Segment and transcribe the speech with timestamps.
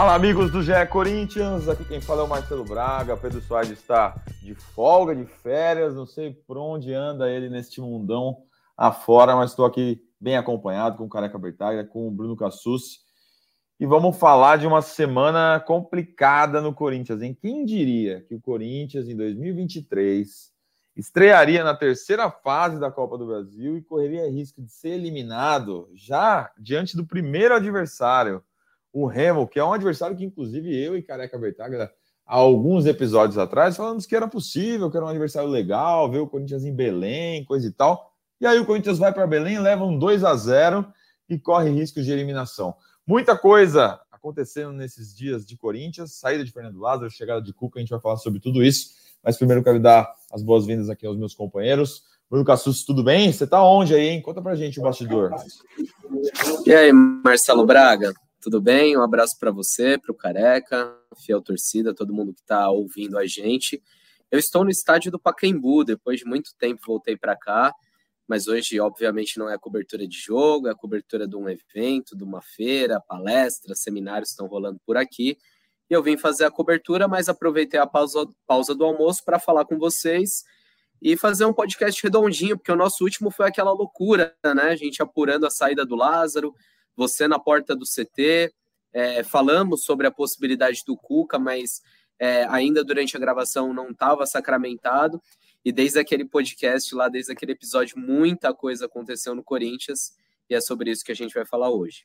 [0.00, 1.68] Fala, amigos do GE Corinthians.
[1.68, 3.18] Aqui quem fala é o Marcelo Braga.
[3.18, 5.94] Pedro Soares está de folga, de férias.
[5.94, 8.38] Não sei por onde anda ele neste mundão
[8.74, 13.00] afora, mas estou aqui bem acompanhado com o Careca Bertaglia, com o Bruno Cassus.
[13.78, 19.06] E vamos falar de uma semana complicada no Corinthians, em quem diria que o Corinthians
[19.06, 20.50] em 2023
[20.96, 26.50] estrearia na terceira fase da Copa do Brasil e correria risco de ser eliminado já
[26.58, 28.42] diante do primeiro adversário
[28.92, 31.90] o Remo, que é um adversário que, inclusive, eu e Careca Bertaglia,
[32.26, 36.26] há alguns episódios atrás, falamos que era possível, que era um adversário legal, ver o
[36.26, 38.12] Corinthians em Belém, coisa e tal.
[38.40, 40.86] E aí o Corinthians vai para Belém, leva um 2 a 0
[41.28, 42.74] e corre risco de eliminação.
[43.06, 47.80] Muita coisa acontecendo nesses dias de Corinthians, saída de Fernando Lázaro, chegada de Cuca, a
[47.80, 48.90] gente vai falar sobre tudo isso.
[49.22, 52.04] Mas primeiro quero dar as boas-vindas aqui aos meus companheiros.
[52.28, 53.32] Bruno Cassus, tudo bem?
[53.32, 54.22] Você tá onde aí, hein?
[54.22, 55.32] Conta pra gente o bastidor.
[56.64, 58.14] E aí, Marcelo Braga?
[58.40, 58.96] Tudo bem?
[58.96, 63.26] Um abraço para você, para o Careca, fiel torcida, todo mundo que está ouvindo a
[63.26, 63.82] gente.
[64.30, 67.74] Eu estou no estádio do Pacaembu, depois de muito tempo voltei para cá,
[68.26, 72.16] mas hoje, obviamente, não é a cobertura de jogo, é a cobertura de um evento,
[72.16, 75.36] de uma feira, palestra, seminários estão rolando por aqui.
[75.90, 79.66] E eu vim fazer a cobertura, mas aproveitei a pausa, pausa do almoço para falar
[79.66, 80.44] com vocês
[81.02, 84.62] e fazer um podcast redondinho, porque o nosso último foi aquela loucura, né?
[84.62, 86.54] A gente apurando a saída do Lázaro,
[87.00, 88.52] você na porta do CT.
[88.92, 91.80] É, falamos sobre a possibilidade do Cuca, mas
[92.18, 95.22] é, ainda durante a gravação não estava sacramentado.
[95.64, 100.12] E desde aquele podcast lá, desde aquele episódio, muita coisa aconteceu no Corinthians.
[100.48, 102.04] E é sobre isso que a gente vai falar hoje.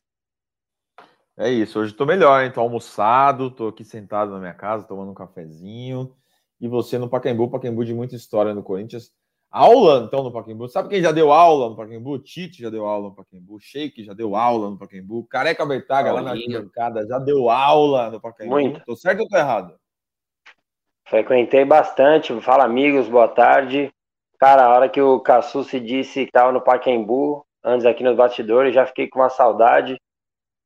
[1.35, 2.53] É isso, hoje estou melhor, hein?
[2.55, 6.15] Almoçado, tô aqui sentado na minha casa, tomando um cafezinho.
[6.61, 9.11] E você no Pacaembu, Pacaembu de muita história no Corinthians
[9.55, 10.67] aula, então, no Pacaembu.
[10.67, 12.19] Sabe quem já deu aula no Pacaembu?
[12.19, 13.57] Tite já deu aula no Pacaembu.
[13.57, 15.25] Sheik já deu aula no Pacaembu.
[15.29, 18.51] Careca Bertaga, lá na arquibancada, já deu aula no Pacaembu.
[18.51, 18.83] Muito.
[18.85, 19.73] Tô certo ou tô errado?
[21.07, 22.37] Frequentei bastante.
[22.41, 23.89] Fala, amigos, boa tarde.
[24.37, 28.17] Cara, a hora que o Cassu se disse que estava no Pacaembu, antes aqui nos
[28.17, 29.97] bastidores, já fiquei com uma saudade,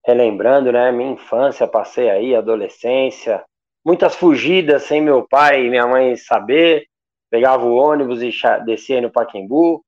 [0.03, 0.91] relembrando, né?
[0.91, 3.43] Minha infância, passei aí, adolescência,
[3.85, 6.88] muitas fugidas sem meu pai e minha mãe saber
[7.29, 8.31] pegava o ônibus e
[8.65, 9.83] descia no Paquembu,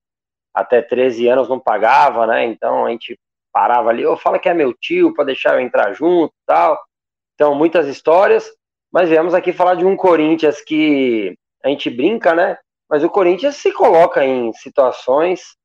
[0.54, 2.46] até 13 anos não pagava, né?
[2.46, 3.18] Então a gente
[3.52, 6.80] parava ali, ou oh, fala que é meu tio para deixar eu entrar junto, tal.
[7.36, 8.50] Então muitas histórias,
[8.92, 12.58] mas viemos aqui falar de um Corinthians que a gente brinca, né?
[12.90, 15.56] Mas o Corinthians se coloca em situações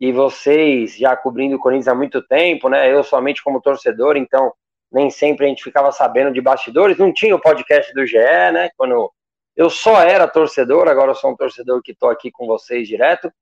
[0.00, 2.92] e vocês já cobrindo o Corinthians há muito tempo, né?
[2.92, 4.52] Eu somente como torcedor, então
[4.90, 6.96] nem sempre a gente ficava sabendo de bastidores.
[6.96, 8.70] Não tinha o podcast do GE, né?
[8.76, 9.12] Quando
[9.56, 13.32] eu só era torcedor, agora eu sou um torcedor que estou aqui com vocês direto,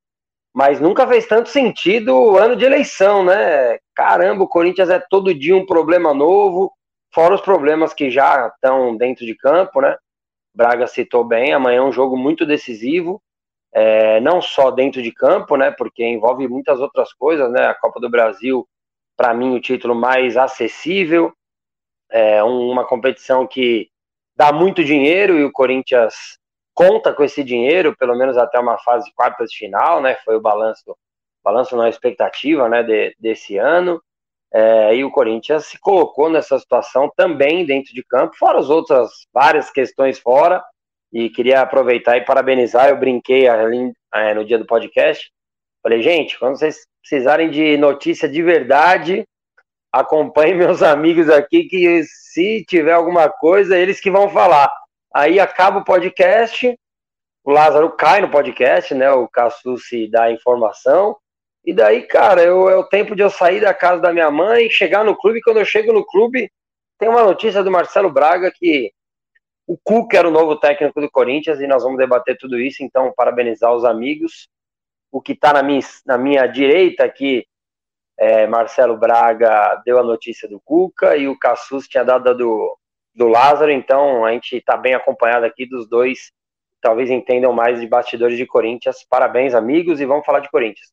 [0.54, 3.78] mas nunca fez tanto sentido o ano de eleição, né?
[3.94, 6.72] Caramba, o Corinthians é todo dia um problema novo,
[7.12, 9.96] fora os problemas que já estão dentro de campo, né?
[10.54, 13.22] Braga citou bem, amanhã é um jogo muito decisivo,
[13.72, 15.70] é, não só dentro de campo, né?
[15.70, 17.66] Porque envolve muitas outras coisas, né?
[17.66, 18.66] A Copa do Brasil,
[19.16, 21.32] para mim, o título mais acessível,
[22.10, 23.88] é uma competição que
[24.38, 26.14] dá muito dinheiro e o Corinthians
[26.72, 30.16] conta com esse dinheiro, pelo menos até uma fase de quartas de final, né?
[30.24, 30.96] Foi o balanço,
[31.42, 32.84] balanço na expectativa, né?
[32.84, 34.00] De, desse ano.
[34.54, 39.10] É, e o Corinthians se colocou nessa situação também dentro de campo, fora as outras
[39.34, 40.62] várias questões fora.
[41.12, 42.88] E queria aproveitar e parabenizar.
[42.88, 45.32] Eu brinquei ali é, no dia do podcast.
[45.82, 49.24] Falei, gente, quando vocês precisarem de notícia de verdade,
[49.92, 54.70] acompanhe meus amigos aqui que se tiver alguma coisa, eles que vão falar.
[55.14, 56.78] Aí acaba o podcast,
[57.44, 59.10] o Lázaro cai no podcast, né?
[59.10, 61.16] O Cassu se dá a informação.
[61.64, 64.70] E daí, cara, eu, é o tempo de eu sair da casa da minha mãe,
[64.70, 65.40] chegar no clube.
[65.42, 66.50] Quando eu chego no clube,
[66.98, 68.92] tem uma notícia do Marcelo Braga que
[69.66, 72.82] o Cuca era o novo técnico do Corinthians e nós vamos debater tudo isso.
[72.82, 74.48] Então, parabenizar os amigos.
[75.10, 77.46] O que está na minha, na minha direita aqui
[78.18, 82.76] é, Marcelo Braga deu a notícia do Cuca e o Cassus tinha dado a do,
[83.14, 86.32] do Lázaro, então a gente está bem acompanhado aqui dos dois,
[86.80, 89.06] talvez entendam mais de bastidores de Corinthians.
[89.08, 90.92] Parabéns, amigos, e vamos falar de Corinthians.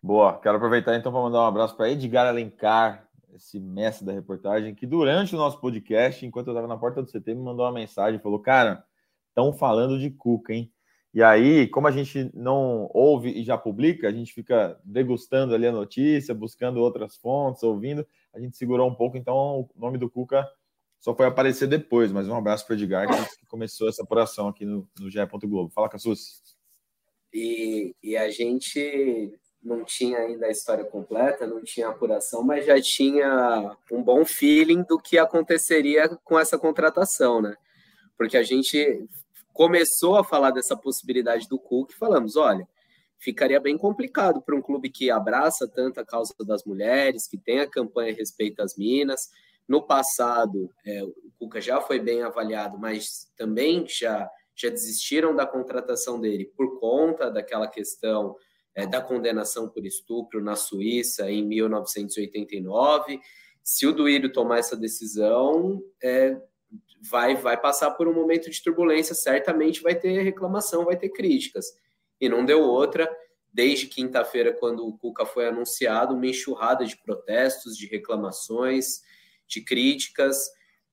[0.00, 4.74] Boa, quero aproveitar então para mandar um abraço para Edgar Alencar, esse mestre da reportagem,
[4.74, 7.72] que durante o nosso podcast, enquanto eu estava na porta do CT, me mandou uma
[7.72, 8.84] mensagem, falou, cara,
[9.28, 10.70] estão falando de Cuca, hein?
[11.14, 15.66] E aí, como a gente não ouve e já publica, a gente fica degustando ali
[15.66, 18.06] a notícia, buscando outras fontes, ouvindo.
[18.32, 20.48] A gente segurou um pouco, então o nome do Cuca
[21.00, 22.10] só foi aparecer depois.
[22.10, 25.18] Mas um abraço para o Edgar, que começou essa apuração aqui no, no GE.
[25.44, 25.70] Globo.
[25.70, 26.40] Fala, Cassus.
[27.32, 32.80] E, e a gente não tinha ainda a história completa, não tinha apuração, mas já
[32.80, 37.54] tinha um bom feeling do que aconteceria com essa contratação, né?
[38.16, 39.06] Porque a gente
[39.52, 42.66] começou a falar dessa possibilidade do Cook falamos, olha,
[43.18, 47.60] ficaria bem complicado para um clube que abraça tanto a causa das mulheres, que tem
[47.60, 49.30] a campanha Respeito às Minas.
[49.68, 55.46] No passado, é, o Cuca já foi bem avaliado, mas também já, já desistiram da
[55.46, 58.36] contratação dele por conta daquela questão
[58.74, 63.20] é, da condenação por estupro na Suíça em 1989.
[63.62, 66.40] Se o Duílio tomar essa decisão, é,
[67.10, 71.66] vai, vai passar por um momento de turbulência, certamente vai ter reclamação, vai ter críticas
[72.20, 73.10] e não deu outra.
[73.52, 79.02] Desde quinta-feira, quando o Cuca foi anunciado, uma enxurrada de protestos, de reclamações,
[79.46, 80.48] de críticas.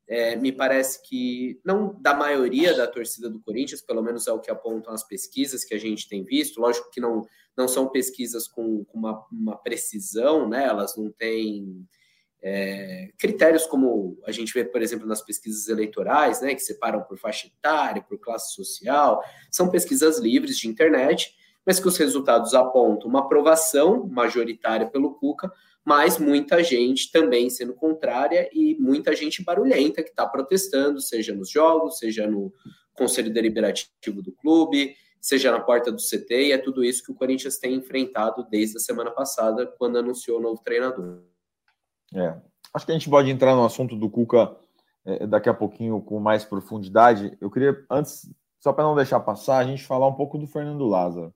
[0.08, 4.40] É, me parece que, não da maioria da torcida do Corinthians, pelo menos é o
[4.40, 6.60] que apontam as pesquisas que a gente tem visto.
[6.60, 7.26] Lógico que não,
[7.56, 10.66] não são pesquisas com, com uma, uma, precisão, né?
[10.66, 11.88] elas não têm
[12.42, 17.18] é, critérios como a gente vê, por exemplo, nas pesquisas eleitorais, né, que separam por
[17.18, 19.22] faixa etária, por classe social,
[19.52, 25.52] são pesquisas livres de internet, mas que os resultados apontam uma aprovação majoritária pelo Cuca,
[25.84, 31.50] mas muita gente também sendo contrária e muita gente barulhenta que está protestando, seja nos
[31.50, 32.54] jogos, seja no
[32.94, 37.16] conselho deliberativo do clube, seja na porta do CT, e é tudo isso que o
[37.16, 41.22] Corinthians tem enfrentado desde a semana passada, quando anunciou o novo treinador.
[42.14, 42.36] É.
[42.74, 44.56] Acho que a gente pode entrar no assunto do Cuca
[45.06, 47.36] é, daqui a pouquinho com mais profundidade.
[47.42, 48.30] Eu queria, antes,
[48.60, 51.34] só para não deixar passar, a gente falar um pouco do Fernando Lázaro.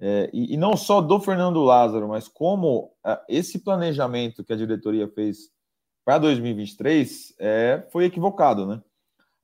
[0.00, 4.56] É, e, e, não só do Fernando Lázaro, mas como é, esse planejamento que a
[4.56, 5.50] diretoria fez
[6.04, 8.82] para 2023 é, foi equivocado, né?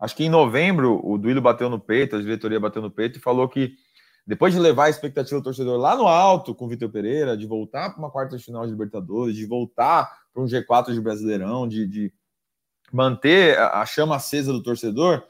[0.00, 3.22] Acho que em novembro o Duílio bateu no peito, a diretoria bateu no peito e
[3.22, 3.74] falou que
[4.26, 7.46] depois de levar a expectativa do torcedor lá no alto com o Vitor Pereira, de
[7.46, 11.86] voltar para uma quarta final de Libertadores, de voltar para um G4 de Brasileirão, de,
[11.86, 12.12] de
[12.92, 15.24] manter a chama acesa do torcedor,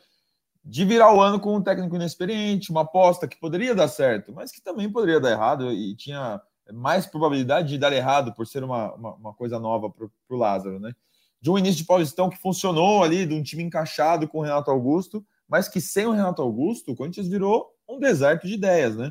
[0.63, 4.53] de virar o ano com um técnico inexperiente, uma aposta que poderia dar certo, mas
[4.53, 6.41] que também poderia dar errado e tinha
[6.75, 10.79] mais probabilidade de dar errado por ser uma, uma, uma coisa nova para o Lázaro,
[10.79, 10.93] né?
[11.41, 14.71] De um início de Paulistão que funcionou ali, de um time encaixado com o Renato
[14.71, 19.11] Augusto, mas que sem o Renato Augusto, o Corinthians virou um deserto de ideias, né?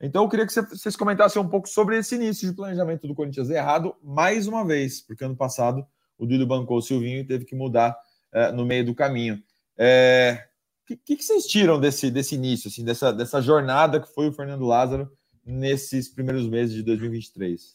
[0.00, 3.50] Então eu queria que vocês comentassem um pouco sobre esse início de planejamento do Corinthians
[3.50, 5.86] errado, mais uma vez, porque ano passado
[6.18, 7.96] o Dudu bancou o Silvinho e teve que mudar
[8.32, 9.36] é, no meio do caminho.
[9.36, 9.40] O
[9.78, 10.46] é,
[10.86, 14.64] que, que, vocês tiram desse, desse início, assim, dessa, dessa jornada que foi o Fernando
[14.64, 15.10] Lázaro
[15.44, 17.74] nesses primeiros meses de 2023?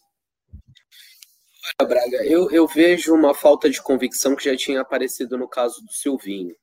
[1.80, 5.83] Olha, Braga, eu, eu vejo uma falta de convicção que já tinha aparecido no caso
[5.83, 6.56] do Silvinho.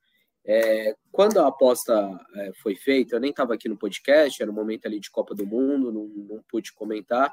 [0.45, 1.93] É, quando a aposta
[2.35, 5.33] é, foi feita, eu nem estava aqui no podcast, era um momento ali de Copa
[5.33, 7.31] do Mundo, não, não pude comentar,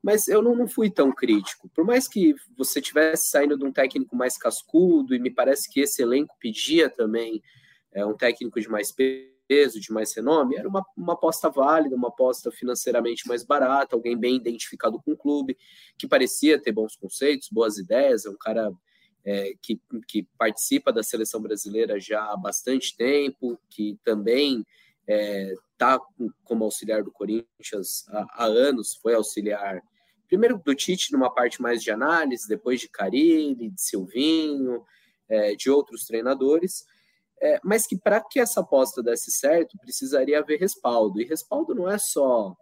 [0.00, 1.68] mas eu não, não, fui tão crítico.
[1.70, 5.80] Por mais que você tivesse saindo de um técnico mais cascudo, e me parece que
[5.80, 7.42] esse elenco pedia também
[7.92, 12.08] é, um técnico de mais peso, de mais renome, era uma, uma aposta válida, uma
[12.08, 15.56] aposta financeiramente mais barata, alguém bem identificado com o clube,
[15.98, 18.70] que parecia ter bons conceitos, boas ideias, é um cara
[19.24, 24.64] é, que, que, participa da seleção brasileira já há bastante tempo, que também
[25.72, 29.82] está é, como auxiliar do Corinthians há, há, anos, foi auxiliar
[30.26, 34.84] primeiro do Tite numa parte mais de análise, depois de Carilli, de Silvinho,
[35.28, 36.84] é, de outros treinadores,
[37.40, 41.88] é, mas que para que essa aposta desse certo precisaria haver respaldo, e respaldo não
[41.88, 42.56] é só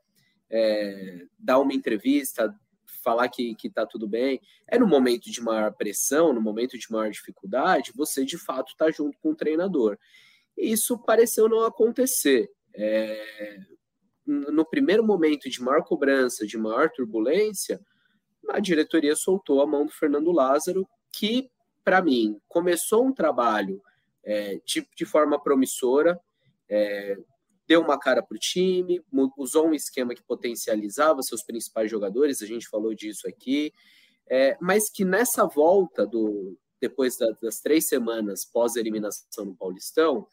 [0.51, 2.55] é, dar uma entrevista,
[3.03, 4.41] falar que está tudo bem.
[4.67, 8.91] É no momento de maior pressão, no momento de maior dificuldade, você de fato está
[8.91, 9.99] junto com o treinador.
[10.57, 12.51] Isso pareceu não acontecer.
[12.75, 13.59] É,
[14.27, 17.81] no primeiro momento de maior cobrança, de maior turbulência,
[18.49, 21.51] a diretoria soltou a mão do Fernando Lázaro, que,
[21.85, 23.83] para mim, começou um trabalho
[24.25, 26.19] é, de, de forma promissora,
[26.69, 27.17] é,
[27.73, 29.03] deu uma cara para o time,
[29.39, 33.73] usou um esquema que potencializava seus principais jogadores, a gente falou disso aqui,
[34.29, 40.27] é, mas que nessa volta do depois da, das três semanas pós eliminação no Paulistão,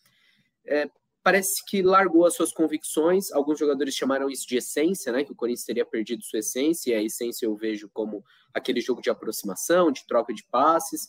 [0.66, 0.90] é,
[1.24, 3.32] parece que largou as suas convicções.
[3.32, 5.24] Alguns jogadores chamaram isso de essência, né?
[5.24, 6.90] Que o Corinthians teria perdido sua essência.
[6.90, 11.08] E a essência eu vejo como aquele jogo de aproximação, de troca de passes,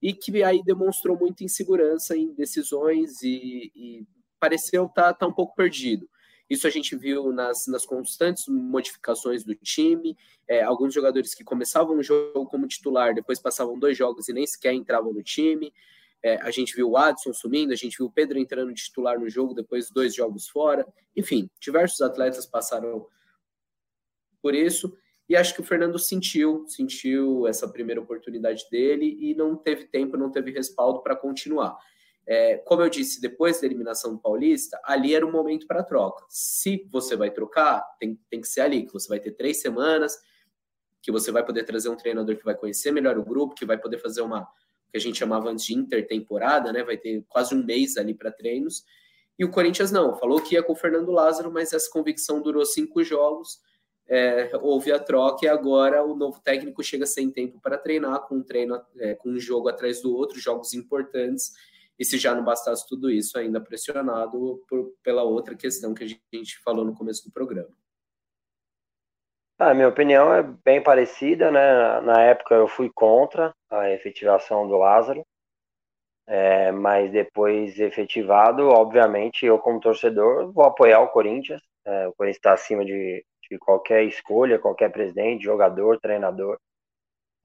[0.00, 4.06] e que aí demonstrou muita insegurança em decisões e, e
[4.38, 6.08] pareceu estar tá, tá um pouco perdido.
[6.48, 10.16] Isso a gente viu nas, nas constantes modificações do time.
[10.46, 14.46] É, alguns jogadores que começavam o jogo como titular, depois passavam dois jogos e nem
[14.46, 15.72] sequer entravam no time.
[16.22, 19.20] É, a gente viu o Adson sumindo, a gente viu o Pedro entrando de titular
[19.20, 20.86] no jogo, depois dois jogos fora.
[21.14, 23.06] Enfim, diversos atletas passaram
[24.40, 24.96] por isso.
[25.28, 30.16] E acho que o Fernando sentiu, sentiu essa primeira oportunidade dele e não teve tempo,
[30.16, 31.76] não teve respaldo para continuar.
[32.30, 36.26] É, como eu disse, depois da eliminação do Paulista, ali era o momento para troca.
[36.28, 40.18] Se você vai trocar, tem, tem que ser ali, que você vai ter três semanas,
[41.00, 43.78] que você vai poder trazer um treinador que vai conhecer melhor o grupo, que vai
[43.78, 44.46] poder fazer uma
[44.90, 46.82] que a gente chamava antes de intertemporada, né?
[46.82, 48.84] Vai ter quase um mês ali para treinos.
[49.38, 52.64] E o Corinthians não, falou que ia com o Fernando Lázaro, mas essa convicção durou
[52.64, 53.60] cinco jogos
[54.08, 58.36] é, houve a troca e agora o novo técnico chega sem tempo para treinar, com
[58.36, 61.52] um treino, é, com um jogo atrás do outro, jogos importantes.
[61.98, 66.06] E se já não bastasse tudo isso, ainda pressionado por, pela outra questão que a
[66.06, 67.70] gente falou no começo do programa.
[69.58, 72.00] A minha opinião é bem parecida, né?
[72.02, 75.26] Na época eu fui contra a efetivação do Lázaro,
[76.28, 81.60] é, mas depois efetivado, obviamente, eu como torcedor vou apoiar o Corinthians.
[81.84, 86.56] É, o Corinthians está acima de, de qualquer escolha, qualquer presidente, jogador, treinador.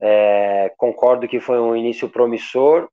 [0.00, 2.88] É, concordo que foi um início promissor,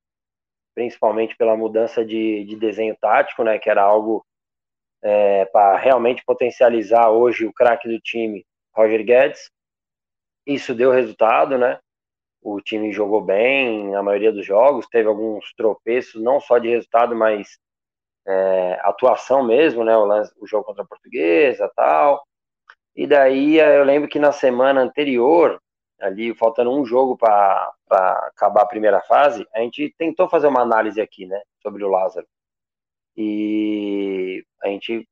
[0.74, 4.26] principalmente pela mudança de, de desenho tático, né, que era algo
[5.02, 9.50] é, para realmente potencializar hoje o craque do time, Roger Guedes.
[10.46, 11.80] Isso deu resultado, né?
[12.42, 17.16] O time jogou bem na maioria dos jogos, teve alguns tropeços, não só de resultado,
[17.16, 17.60] mas
[18.28, 19.96] é, atuação mesmo, né?
[19.98, 20.08] O,
[20.40, 22.24] o jogo contra a Portuguesa, tal.
[22.96, 25.62] E daí eu lembro que na semana anterior,
[26.00, 31.00] ali faltando um jogo para acabar a primeira fase, a gente tentou fazer uma análise
[31.02, 32.28] aqui, né, sobre o Lázaro.
[33.16, 35.08] E a gente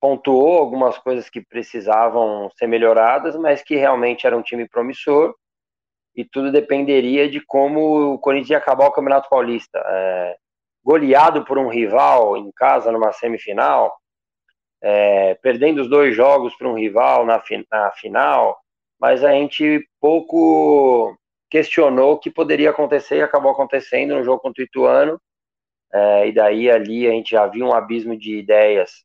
[0.00, 5.34] pontuou algumas coisas que precisavam ser melhoradas, mas que realmente era um time promissor
[6.14, 9.78] e tudo dependeria de como o Corinthians ia acabar o Campeonato Paulista.
[9.86, 10.36] É,
[10.84, 13.92] goleado por um rival em casa numa semifinal,
[14.82, 17.42] é, perdendo os dois jogos para um rival na,
[17.72, 18.58] na final,
[19.00, 21.16] mas a gente pouco
[21.54, 25.20] questionou o que poderia acontecer e acabou acontecendo no jogo contra o Ituano.
[25.92, 29.04] É, e daí ali a gente já viu um abismo de ideias,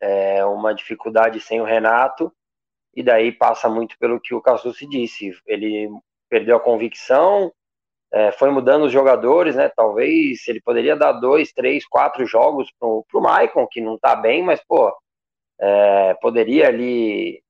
[0.00, 2.32] é, uma dificuldade sem o Renato,
[2.96, 5.30] e daí passa muito pelo que o Cassucci disse.
[5.46, 5.88] Ele
[6.28, 7.52] perdeu a convicção,
[8.12, 9.68] é, foi mudando os jogadores, né?
[9.68, 14.42] Talvez ele poderia dar dois, três, quatro jogos pro, pro Maicon, que não tá bem,
[14.42, 14.92] mas, pô,
[15.60, 17.40] é, poderia ali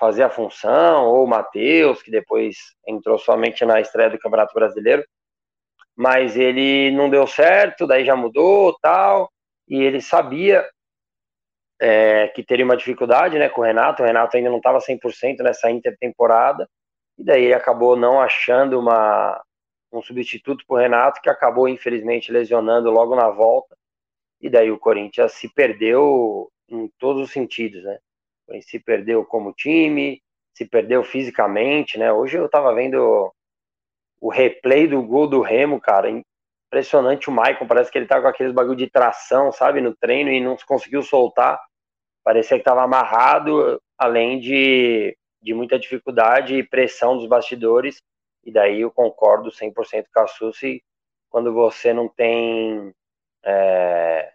[0.00, 2.56] fazer a função, ou o Matheus, que depois
[2.88, 5.04] entrou somente na estreia do Campeonato Brasileiro,
[5.94, 9.30] mas ele não deu certo, daí já mudou tal,
[9.68, 10.66] e ele sabia
[11.78, 15.42] é, que teria uma dificuldade né, com o Renato, o Renato ainda não estava 100%
[15.42, 16.66] nessa intertemporada,
[17.18, 19.38] e daí ele acabou não achando uma,
[19.92, 23.76] um substituto para o Renato, que acabou, infelizmente, lesionando logo na volta.
[24.40, 27.98] E daí o Corinthians se perdeu em todos os sentidos, né?
[28.62, 30.22] Se perdeu como time,
[30.54, 32.12] se perdeu fisicamente, né?
[32.12, 33.32] Hoje eu estava vendo
[34.20, 36.10] o replay do gol do Remo, cara.
[36.68, 40.30] Impressionante o Maicon, parece que ele tá com aqueles bagulho de tração, sabe, no treino
[40.30, 41.60] e não conseguiu soltar.
[42.24, 48.00] Parecia que estava amarrado, além de, de muita dificuldade e pressão dos bastidores
[48.44, 50.82] e daí eu concordo 100% com a Susi,
[51.28, 52.92] quando você não tem
[53.44, 54.32] é,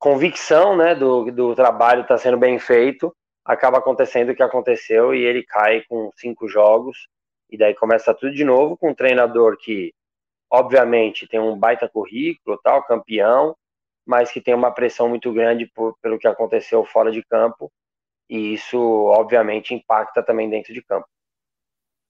[0.00, 3.14] convicção né, do, do trabalho estar tá sendo bem feito,
[3.44, 7.06] acaba acontecendo o que aconteceu e ele cai com cinco jogos,
[7.50, 9.92] e daí começa tudo de novo com um treinador que,
[10.50, 13.54] obviamente, tem um baita currículo, tal, campeão,
[14.06, 17.70] mas que tem uma pressão muito grande por, pelo que aconteceu fora de campo,
[18.28, 21.06] e isso, obviamente, impacta também dentro de campo.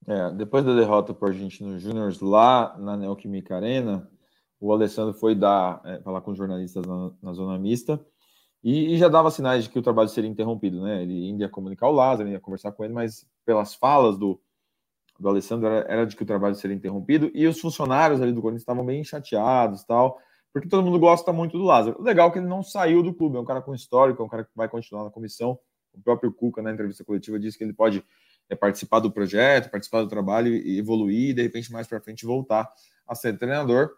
[0.07, 4.09] É, depois da derrota para o Argentino Júnior lá na Neoquímica Arena,
[4.61, 8.05] o Alessandro foi dar, é, falar com os jornalistas na, na zona mista
[8.63, 11.03] e, e, já dava sinais de que o trabalho seria interrompido, né?
[11.03, 14.39] Ele ainda ia comunicar o Lázaro, ia conversar com ele, mas pelas falas do,
[15.19, 18.43] do Alessandro era, era, de que o trabalho seria interrompido e os funcionários ali do
[18.43, 20.19] Corinthians estavam bem chateados tal,
[20.53, 21.99] porque todo mundo gosta muito do Lázaro.
[21.99, 24.27] O legal é que ele não saiu do clube, é um cara com histórico, é
[24.27, 25.59] um cara que vai continuar na comissão.
[25.95, 28.05] O próprio Cuca, na entrevista coletiva, disse que ele pode
[28.51, 32.27] é participar do projeto, participar do trabalho e evoluir, e de repente mais para frente
[32.27, 32.69] voltar
[33.07, 33.91] a ser treinador.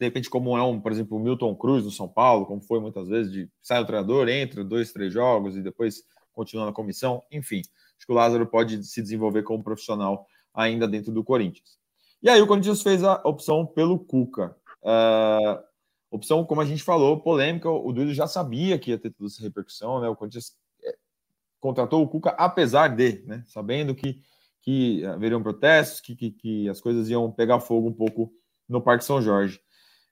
[0.00, 2.80] De repente, como é um, por exemplo, o Milton Cruz no São Paulo, como foi
[2.80, 6.02] muitas vezes, de sai o treinador, entra dois, três jogos e depois
[6.32, 7.22] continua na comissão.
[7.30, 7.60] Enfim,
[7.96, 11.78] acho que o Lázaro pode se desenvolver como profissional ainda dentro do Corinthians.
[12.22, 14.56] E aí o Corinthians fez a opção pelo Cuca.
[14.82, 15.62] Uh,
[16.10, 17.70] opção, como a gente falou, polêmica.
[17.70, 20.08] O Duílio já sabia que ia ter toda essa repercussão, né?
[20.08, 20.56] O Corinthians
[21.60, 24.22] contratou o Cuca, apesar de, né, sabendo que,
[24.62, 28.32] que haveriam protestos, que, que, que, as coisas iam pegar fogo um pouco
[28.66, 29.60] no Parque São Jorge.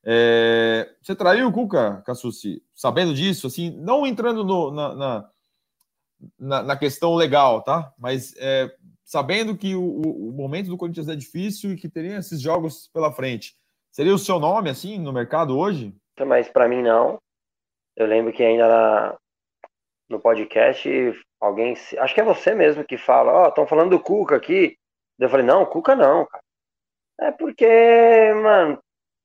[0.05, 5.31] É, você traiu o Cuca, Cassucci, sabendo disso, assim, não entrando no, na, na,
[6.39, 7.93] na, na questão legal, tá?
[7.99, 8.75] Mas é,
[9.05, 13.13] sabendo que o, o, momento do Corinthians é difícil e que teria esses jogos pela
[13.13, 13.57] frente,
[13.91, 15.95] seria o seu nome, assim, no mercado hoje?
[16.27, 17.19] Mas para mim, não.
[17.97, 19.17] Eu lembro que ainda na,
[20.09, 20.89] no podcast,
[21.41, 24.77] alguém, acho que é você mesmo que fala, ó, oh, estão falando do Cuca aqui.
[25.19, 26.43] Eu falei, não, Cuca não, cara.
[27.21, 27.67] É porque,
[28.43, 28.79] mano,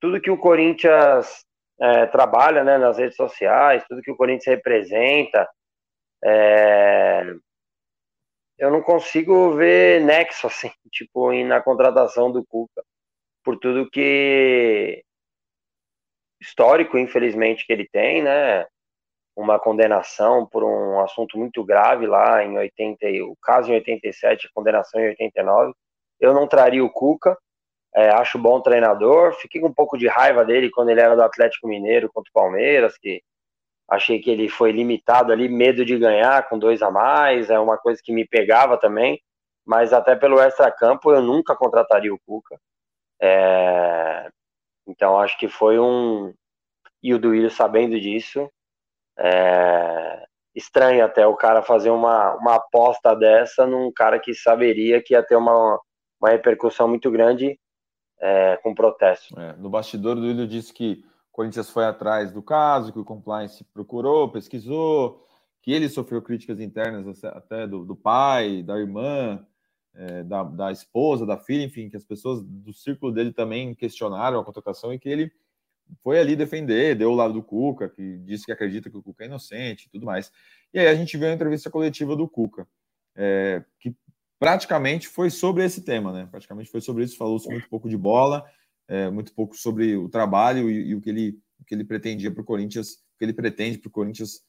[0.03, 1.45] tudo que o Corinthians
[1.79, 5.50] é, trabalha né, nas redes sociais, tudo que o Corinthians representa,
[6.22, 7.33] é,
[8.57, 12.83] eu não consigo ver nexo, assim, tipo, na contratação do Cuca,
[13.45, 15.01] por tudo que
[16.41, 18.65] histórico, infelizmente, que ele tem, né?
[19.38, 24.50] uma condenação por um assunto muito grave lá em 80, o caso em 87, a
[24.53, 25.72] condenação em 89.
[26.19, 27.38] Eu não traria o Cuca,
[27.95, 29.33] é, acho bom treinador.
[29.33, 32.33] Fiquei com um pouco de raiva dele quando ele era do Atlético Mineiro contra o
[32.33, 33.21] Palmeiras, que
[33.88, 37.77] achei que ele foi limitado ali, medo de ganhar com dois a mais, é uma
[37.77, 39.21] coisa que me pegava também.
[39.65, 42.59] Mas até pelo extra-campo eu nunca contrataria o Cuca.
[43.21, 44.29] É...
[44.88, 46.33] Então acho que foi um.
[47.01, 48.50] E o Duílio sabendo disso,
[49.17, 55.13] é estranho até o cara fazer uma, uma aposta dessa num cara que saberia que
[55.13, 55.79] ia ter uma,
[56.21, 57.59] uma repercussão muito grande
[58.24, 59.38] é, com protesto.
[59.38, 63.03] É, no bastidor, do Ilho disse que o Corinthians foi atrás do caso, que o
[63.03, 65.27] compliance procurou, pesquisou,
[65.62, 69.46] que ele sofreu críticas internas até do, do pai, da irmã,
[69.94, 74.39] é, da, da esposa, da filha, enfim, que as pessoas do círculo dele também questionaram
[74.39, 75.30] a contratação e que ele
[76.01, 79.25] foi ali defender, deu o lado do Cuca, que disse que acredita que o Cuca
[79.25, 80.32] é inocente e tudo mais.
[80.74, 82.65] E aí a gente viu a entrevista coletiva do Cuca,
[83.15, 83.94] é, que
[84.43, 86.27] praticamente foi sobre esse tema, né?
[86.29, 88.43] Praticamente foi sobre isso, falou muito pouco de bola,
[88.89, 92.29] é, muito pouco sobre o trabalho e, e o, que ele, o que ele pretendia
[92.29, 94.41] para o Corinthians, o que ele pretende para o Corinthians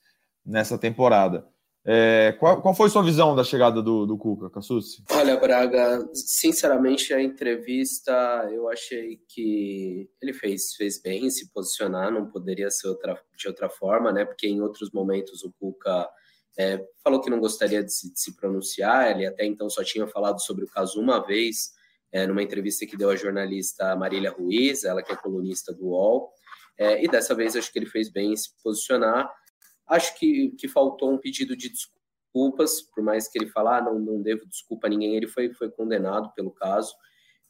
[0.45, 1.47] nessa temporada.
[1.87, 5.05] É, qual, qual, foi sua visão da chegada do, do Cuca, Cassucci?
[5.13, 8.13] Olha, Braga, sinceramente, a entrevista
[8.53, 13.69] eu achei que ele fez, fez bem se posicionar, não poderia ser outra, de outra
[13.71, 14.25] forma, né?
[14.25, 16.09] Porque em outros momentos o Cuca
[16.59, 20.07] é, falou que não gostaria de se, de se, pronunciar, ele até então só tinha
[20.07, 21.73] falado sobre o caso uma vez,
[22.13, 26.33] é, numa entrevista que deu à jornalista Marília Ruiz, ela que é colunista do UOL,
[26.79, 29.31] é, e dessa vez acho que ele fez bem em se posicionar
[29.87, 33.99] Acho que, que faltou um pedido de desculpas, por mais que ele falar, ah, não,
[33.99, 36.95] não devo desculpa a ninguém, ele foi, foi condenado pelo caso.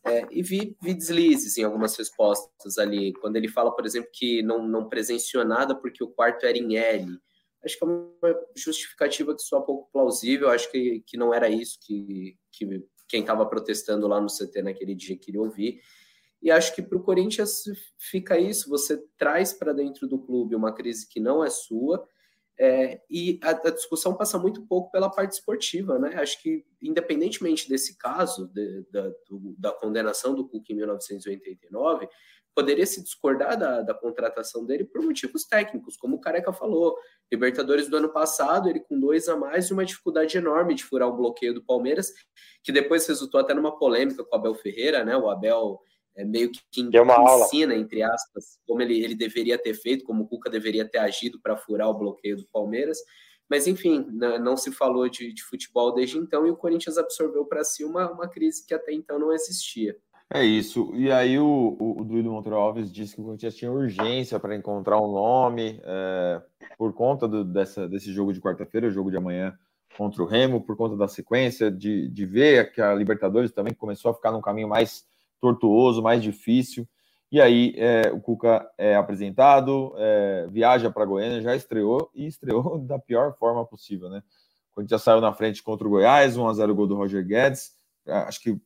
[0.06, 3.12] É, e vi, vi deslizes em algumas respostas ali.
[3.14, 6.76] Quando ele fala, por exemplo, que não, não presenciou nada porque o quarto era em
[6.76, 7.18] L.
[7.64, 8.10] Acho que é uma
[8.56, 10.50] justificativa que só pouco plausível.
[10.50, 14.94] Acho que, que não era isso que, que quem estava protestando lá no CT naquele
[14.94, 15.80] dia queria ouvir.
[16.42, 17.64] E acho que para o Corinthians
[17.98, 22.06] fica isso: você traz para dentro do clube uma crise que não é sua
[22.58, 26.14] é, e a, a, discussão passa muito pouco pela parte esportiva, né?
[26.14, 32.08] Acho que, independentemente desse caso, de, da, do, da condenação do Cook em 1989,
[32.54, 36.96] poderia se discordar da, da, contratação dele por motivos técnicos, como o Careca falou.
[37.30, 41.08] Libertadores do ano passado, ele com dois a mais e uma dificuldade enorme de furar
[41.08, 42.12] o bloqueio do Palmeiras,
[42.62, 45.16] que depois resultou até numa polêmica com o Abel Ferreira, né?
[45.16, 45.80] O Abel
[46.16, 50.48] é, meio que, ensina, entre aspas, como ele, ele deveria ter feito, como o Cuca
[50.48, 52.98] deveria ter agido para furar o bloqueio do Palmeiras.
[53.48, 57.62] Mas, enfim, não se falou de, de futebol desde então e o Corinthians absorveu para
[57.62, 59.96] si uma, uma crise que até então não existia.
[60.32, 60.90] É isso.
[60.94, 62.42] E aí o, o, o Duílio
[62.90, 66.42] disse que o Corinthians tinha urgência para encontrar um nome é,
[66.76, 69.56] por conta do, dessa, desse jogo de quarta-feira, o jogo de amanhã
[69.96, 74.10] contra o Remo, por conta da sequência, de, de ver que a Libertadores também começou
[74.10, 75.04] a ficar num caminho mais
[75.40, 76.88] tortuoso, mais difícil.
[77.30, 82.78] E aí é, o Cuca é apresentado, é, viaja para Goiânia, já estreou e estreou
[82.82, 84.22] da pior forma possível, né?
[84.72, 87.72] Quando já saiu na frente contra o Goiás, 1x0 gol do Roger Guedes,
[88.06, 88.60] acho que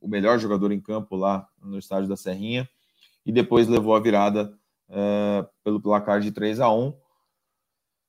[0.00, 2.68] o melhor jogador em campo lá no estádio da Serrinha,
[3.24, 4.56] e depois levou a virada
[4.88, 6.94] é, pelo placar de 3 a 1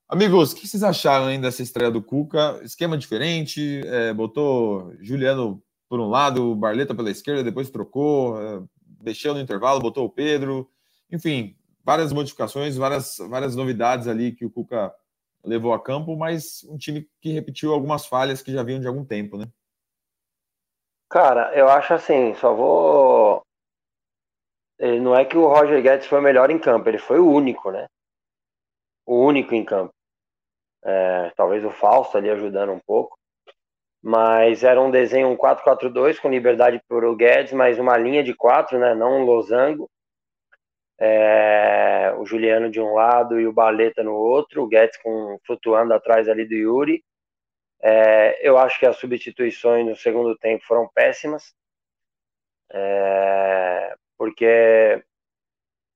[0.07, 2.59] Amigos, o que vocês acharam ainda dessa estreia do Cuca?
[2.63, 8.61] Esquema diferente, é, botou Juliano por um lado, Barleta pela esquerda, depois trocou, é,
[9.01, 10.69] mexeu no intervalo, botou o Pedro.
[11.11, 14.93] Enfim, várias modificações, várias, várias novidades ali que o Cuca
[15.43, 19.03] levou a campo, mas um time que repetiu algumas falhas que já vinham de algum
[19.03, 19.47] tempo, né?
[21.09, 23.41] Cara, eu acho assim, só vou.
[24.79, 27.29] Ele não é que o Roger Guedes foi o melhor em campo, ele foi o
[27.29, 27.87] único, né?
[29.05, 29.93] O único em campo.
[30.83, 33.17] É, talvez o Falso ali ajudando um pouco
[34.07, 38.35] mas era um desenho um 4-4-2 com liberdade para o Guedes, mas uma linha de
[38.35, 39.89] quatro, né, não um losango.
[41.01, 45.91] É, o Juliano de um lado e o Baleta no outro, o Guedes com, flutuando
[45.91, 47.03] atrás ali do Yuri.
[47.87, 51.53] É, eu acho que as substituições no segundo tempo foram péssimas,
[52.73, 55.03] é, porque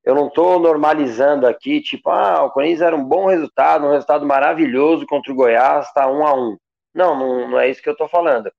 [0.04, 4.24] eu não estou normalizando aqui, tipo, ah, o Corinthians era um bom resultado, um resultado
[4.24, 6.58] maravilhoso contra o Goiás, está um a um.
[6.94, 8.52] Não, não, não é isso que eu estou falando.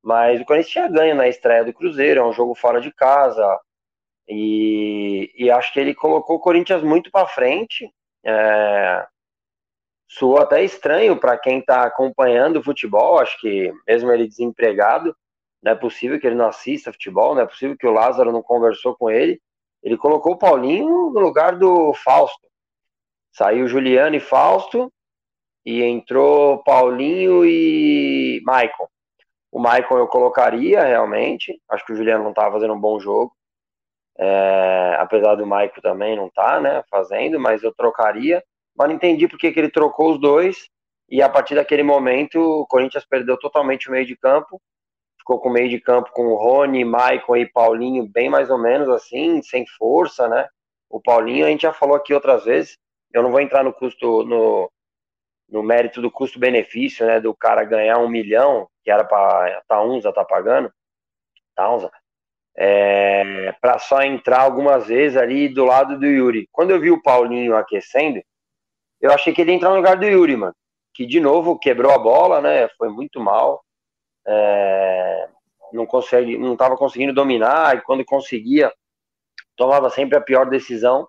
[0.00, 3.60] Mas o Corinthians tinha ganho na estreia do Cruzeiro, é um jogo fora de casa,
[4.28, 7.92] e, e acho que ele colocou o Corinthians muito para frente.
[8.24, 9.06] É,
[10.08, 15.14] soou até estranho para quem está acompanhando o futebol, acho que mesmo ele desempregado,
[15.62, 18.42] não é possível que ele não assista futebol, não é possível que o Lázaro não
[18.42, 19.40] conversou com ele.
[19.82, 22.48] Ele colocou o Paulinho no lugar do Fausto.
[23.32, 24.92] Saiu Juliano e Fausto
[25.64, 28.88] e entrou Paulinho e Maicon.
[29.50, 31.60] O Maicon eu colocaria realmente.
[31.68, 33.32] Acho que o Juliano não estava fazendo um bom jogo.
[34.16, 38.42] É, apesar do Maicon também não tá, né, fazendo, mas eu trocaria.
[38.78, 40.68] Mas não entendi porque que ele trocou os dois.
[41.10, 44.60] E a partir daquele momento, o Corinthians perdeu totalmente o meio de campo
[45.28, 48.88] ficou com meio de campo com o Rony, Maicon e Paulinho, bem mais ou menos
[48.88, 50.48] assim, sem força, né?
[50.88, 52.78] O Paulinho, a gente já falou aqui outras vezes,
[53.12, 54.70] eu não vou entrar no custo, no,
[55.50, 57.20] no mérito do custo-benefício, né?
[57.20, 60.72] Do cara ganhar um milhão, que era para Taunza tá pagando,
[61.54, 61.90] Taunza,
[62.56, 66.48] é, para só entrar algumas vezes ali do lado do Yuri.
[66.50, 68.22] Quando eu vi o Paulinho aquecendo,
[69.00, 70.54] eu achei que ele ia entrar no lugar do Yuri, mano.
[70.94, 72.68] Que de novo quebrou a bola, né?
[72.76, 73.62] Foi muito mal
[74.28, 75.28] é,
[75.72, 78.70] não consegue, não estava conseguindo dominar e quando conseguia
[79.56, 81.08] tomava sempre a pior decisão.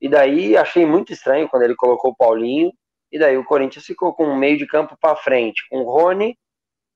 [0.00, 2.72] E daí achei muito estranho quando ele colocou o Paulinho
[3.12, 6.36] e daí o Corinthians ficou com um meio de campo para frente, com Rony,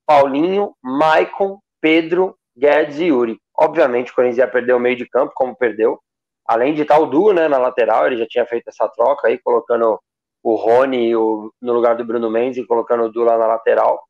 [0.05, 3.39] Paulinho, Maicon, Pedro, Guedes e Yuri.
[3.57, 5.99] Obviamente o Corinthians ia perder o meio de campo, como perdeu.
[6.45, 9.37] Além de estar o Du, né, na lateral, ele já tinha feito essa troca aí,
[9.37, 9.99] colocando
[10.43, 14.01] o Rony o, no lugar do Bruno Mendes e colocando o Du lá na lateral.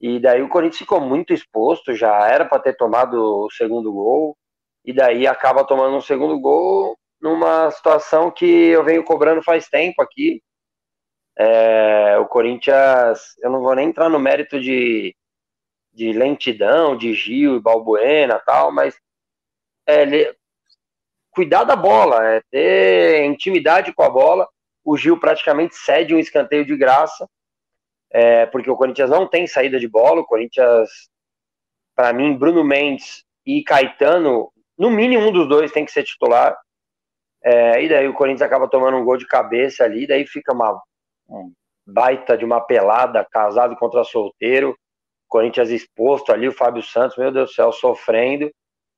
[0.00, 4.36] E daí o Corinthians ficou muito exposto, já era para ter tomado o segundo gol,
[4.84, 10.00] e daí acaba tomando um segundo gol numa situação que eu venho cobrando faz tempo
[10.00, 10.40] aqui.
[11.36, 15.14] É, o Corinthians, eu não vou nem entrar no mérito de,
[15.92, 18.96] de lentidão, de Gil e Balbuena tal, mas
[19.86, 20.34] é,
[21.30, 24.48] cuidar da bola, é ter intimidade com a bola.
[24.88, 27.28] O Gil praticamente cede um escanteio de graça
[28.10, 30.22] é, porque o Corinthians não tem saída de bola.
[30.22, 30.88] O Corinthians,
[31.94, 36.56] para mim, Bruno Mendes e Caetano, no mínimo um dos dois tem que ser titular.
[37.42, 40.80] É, e daí o Corinthians acaba tomando um gol de cabeça ali, daí fica uma
[41.28, 41.52] um
[41.86, 44.74] baita de uma pelada, casado contra solteiro.
[45.28, 48.50] Corinthians exposto ali, o Fábio Santos, meu Deus do céu, sofrendo.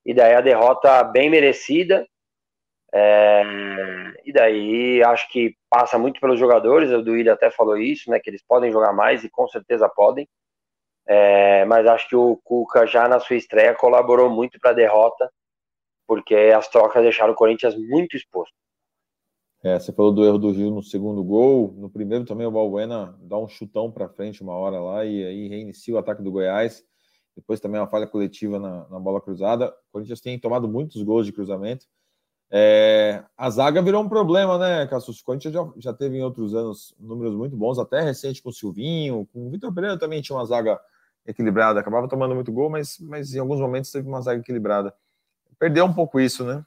[0.07, 2.07] E daí a derrota bem merecida.
[2.92, 3.42] É,
[4.24, 8.18] e daí acho que passa muito pelos jogadores, o Duílio até falou isso, né?
[8.18, 10.29] Que eles podem jogar mais e com certeza podem.
[11.07, 15.31] É, mas acho que o Cuca já na sua estreia colaborou muito para a derrota,
[16.07, 18.55] porque as trocas deixaram o Corinthians muito exposto.
[19.62, 23.14] É, você falou do erro do Gil no segundo gol, no primeiro também o Balbuena
[23.20, 26.83] dá um chutão para frente uma hora lá e aí reinicia o ataque do Goiás.
[27.37, 29.68] Depois também uma falha coletiva na, na bola cruzada.
[29.68, 31.87] O Corinthians tem tomado muitos gols de cruzamento.
[32.52, 35.22] É, a zaga virou um problema, né, Cassus?
[35.24, 39.28] O já, já teve em outros anos números muito bons, até recente com o Silvinho,
[39.32, 40.80] com o Vitor Pereira também tinha uma zaga
[41.24, 44.92] equilibrada, acabava tomando muito gol, mas, mas em alguns momentos teve uma zaga equilibrada.
[45.58, 46.64] Perdeu um pouco isso, né?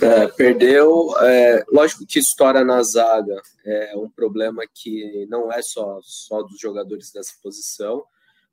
[0.00, 1.14] É, perdeu.
[1.20, 6.58] É, lógico que história na zaga é um problema que não é só, só dos
[6.58, 8.04] jogadores dessa posição,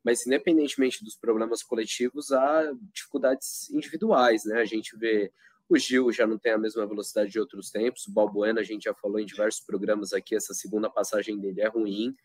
[0.10, 4.60] mas independentemente dos problemas coletivos, há dificuldades individuais, né?
[4.60, 5.32] A gente vê
[5.70, 8.86] o Gil já não tem a mesma velocidade de outros tempos, o Balbuena a gente
[8.86, 12.16] já falou em diversos programas aqui, essa segunda passagem dele é ruim,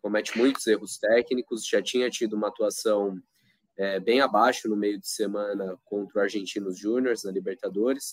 [0.00, 3.20] comete muitos erros técnicos, já tinha tido uma atuação
[3.76, 8.12] é, bem abaixo no meio de semana contra o Argentinos Júniors na Libertadores,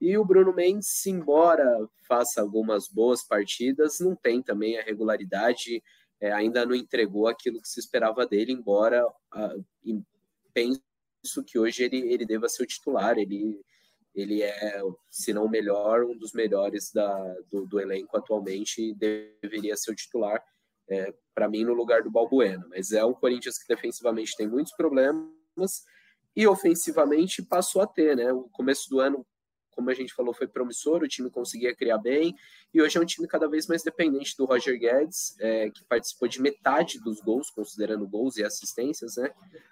[0.00, 1.66] e o Bruno Mendes, embora
[2.06, 5.82] faça algumas boas partidas, não tem também a regularidade
[6.22, 9.56] é, ainda não entregou aquilo que se esperava dele, embora ah,
[10.54, 10.80] penso
[11.44, 13.60] que hoje ele, ele deva ser o titular, ele,
[14.14, 14.80] ele é,
[15.10, 19.96] se não o melhor, um dos melhores da, do, do elenco atualmente, deveria ser o
[19.96, 20.40] titular,
[20.88, 22.64] é, para mim, no lugar do Balbuena.
[22.70, 25.84] Mas é um Corinthians que defensivamente tem muitos problemas
[26.36, 28.32] e ofensivamente passou a ter, né?
[28.32, 29.26] O começo do ano
[29.72, 32.34] como a gente falou, foi promissor, o time conseguia criar bem,
[32.72, 36.28] e hoje é um time cada vez mais dependente do Roger Guedes, é, que participou
[36.28, 39.30] de metade dos gols, considerando gols e assistências, né?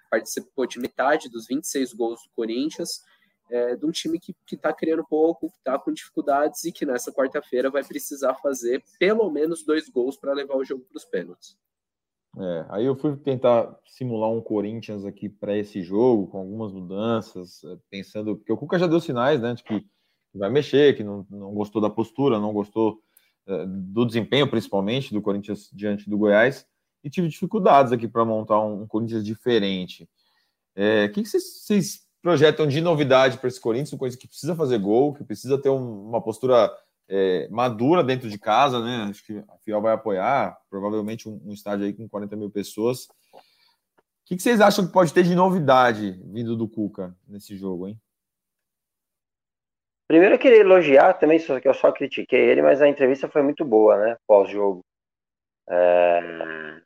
[0.09, 3.03] Participou de metade dos 26 gols do Corinthians.
[3.51, 7.11] é, de um time que está criando pouco, que está com dificuldades e que nessa
[7.11, 11.57] quarta-feira vai precisar fazer pelo menos dois gols para levar o jogo para os pênaltis.
[12.37, 17.63] É, aí eu fui tentar simular um Corinthians aqui para esse jogo, com algumas mudanças,
[17.63, 19.85] é, pensando, porque o Cuca já deu sinais, né, de que
[20.33, 23.01] vai mexer, que não, não gostou da postura, não gostou
[23.47, 26.65] é, do desempenho, principalmente, do Corinthians diante do Goiás,
[27.03, 30.07] e tive dificuldades aqui para montar um, Corinthians diferente.
[30.75, 33.91] É, o que, vocês, projetam de novidade para esse Corinthians?
[33.91, 36.71] Uma coisa que precisa fazer gol, que precisa ter um, uma postura
[37.13, 39.07] é, madura dentro de casa, né?
[39.09, 43.09] Acho que a Fiel vai apoiar, provavelmente um, um estádio aí com 40 mil pessoas.
[43.33, 43.39] O
[44.25, 47.99] que, que vocês acham que pode ter de novidade vindo do Cuca nesse jogo, hein?
[50.07, 53.65] Primeiro eu queria elogiar também, que eu só critiquei ele, mas a entrevista foi muito
[53.65, 54.17] boa, né?
[54.25, 54.79] Pós-jogo.
[55.69, 56.81] É...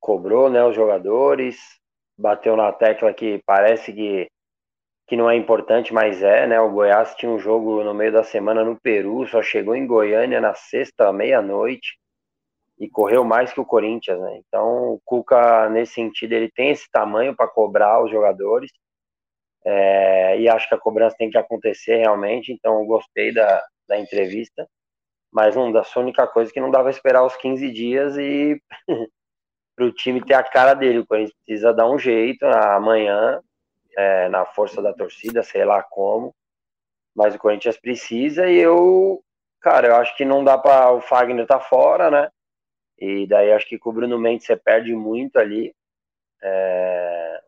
[0.00, 1.58] Cobrou né, os jogadores,
[2.18, 4.26] bateu na tecla que parece que
[5.06, 6.60] que não é importante, mas é, né?
[6.60, 10.40] O Goiás tinha um jogo no meio da semana no Peru, só chegou em Goiânia
[10.40, 11.98] na sexta, meia-noite,
[12.78, 14.40] e correu mais que o Corinthians, né?
[14.46, 18.70] Então, o Cuca, nesse sentido, ele tem esse tamanho para cobrar os jogadores,
[19.64, 23.98] é, e acho que a cobrança tem que acontecer realmente, então eu gostei da, da
[23.98, 24.68] entrevista,
[25.32, 28.60] mas não, da única coisa que não dava esperar os 15 dias e
[29.76, 33.40] para o time ter a cara dele, o Corinthians precisa dar um jeito amanhã,
[33.96, 36.34] é, na força da torcida, sei lá como.
[37.14, 39.24] Mas o Corinthians precisa e eu,
[39.60, 42.30] cara, eu acho que não dá para o Fagner tá fora, né?
[42.98, 45.74] E daí acho que com o Bruno Mendes você perde muito ali.
[46.42, 47.42] É...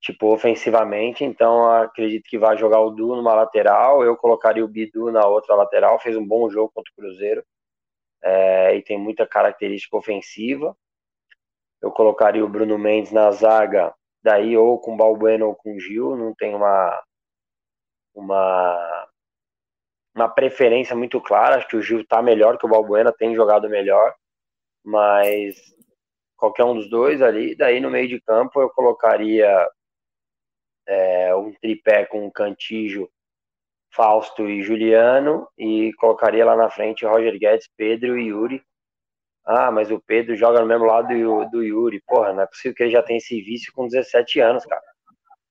[0.00, 5.12] Tipo, ofensivamente, então acredito que vai jogar o Du numa lateral, eu colocaria o Bidu
[5.12, 7.44] na outra lateral, fez um bom jogo contra o Cruzeiro,
[8.22, 8.74] é...
[8.76, 10.76] e tem muita característica ofensiva.
[11.82, 16.34] Eu colocaria o Bruno Mendes na zaga, daí ou com Balbuena ou com Gil, não
[16.34, 17.02] tem uma,
[18.14, 19.08] uma,
[20.14, 23.68] uma preferência muito clara, acho que o Gil tá melhor que o Balbuena, tem jogado
[23.68, 24.14] melhor,
[24.84, 25.56] mas
[26.36, 29.68] qualquer um dos dois ali, daí no meio de campo eu colocaria
[30.86, 33.08] é, um tripé com Cantijo,
[33.92, 38.62] Fausto e Juliano, e colocaria lá na frente Roger Guedes, Pedro e Yuri,
[39.46, 42.02] ah, mas o Pedro joga no mesmo lado do, do Yuri.
[42.06, 44.82] Porra, não é possível que ele já tenha esse vício com 17 anos, cara.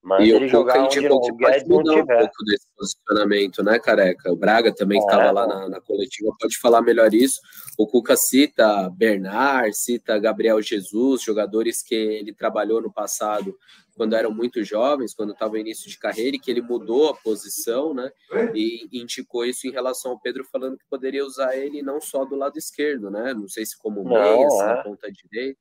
[0.02, 2.02] Manda e ele jogar onde o Guedes não tiver.
[2.02, 4.32] um pouco desse posicionamento, né, careca?
[4.32, 7.42] O Braga também, que estava é, lá na, na, coletiva, pode falar melhor isso.
[7.78, 13.54] O Cuca cita Bernard, cita Gabriel Jesus, jogadores que ele trabalhou no passado
[14.00, 17.14] quando eram muito jovens, quando estava no início de carreira, e que ele mudou a
[17.14, 18.10] posição, né?
[18.56, 22.38] E indicou isso em relação ao Pedro, falando que poderia usar ele não só do
[22.38, 23.34] lado esquerdo, né?
[23.34, 24.66] Não sei se como meia, se é.
[24.68, 25.60] na ponta direita.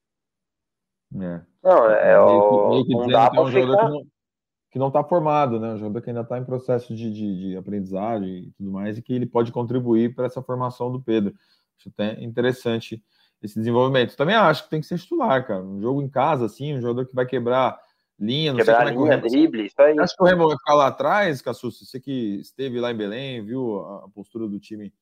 [1.17, 1.41] É.
[1.65, 2.29] Não, é, é o...
[2.29, 4.07] meio que, meio que não dá que é um jogador que não,
[4.71, 5.73] que não está formado, né?
[5.73, 9.03] Um jogador que ainda está em processo de, de, de, aprendizagem e tudo mais, e
[9.03, 11.35] que ele pode contribuir para essa formação do Pedro.
[11.77, 13.03] Acho até interessante
[13.43, 14.17] esse desenvolvimento.
[14.17, 15.65] Também acho que tem que ser titular, cara.
[15.65, 17.77] Um jogo em casa, assim, um jogador que vai quebrar
[18.19, 19.99] linha, não Quebrar sei como é linha, drible, isso aí.
[19.99, 21.79] Acho que o Remo vai ficar lá atrás, Cassus.
[21.79, 24.93] Você que esteve lá em Belém, viu a postura do time